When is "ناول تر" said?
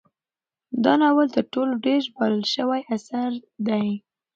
1.01-1.45